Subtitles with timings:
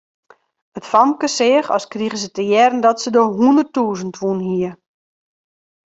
[0.79, 4.71] It famke seach as krige se te hearren dat se de hûnderttûzen wûn hie.